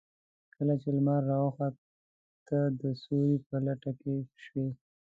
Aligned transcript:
کله 0.55 0.73
چې 0.81 0.89
لمر 0.95 1.21
راوخت 1.31 1.73
تۀ 2.47 2.59
د 2.79 2.83
سيوري 3.01 3.37
په 3.47 3.55
لټه 3.65 3.91
کې 4.01 4.15
شوې. 4.43 4.67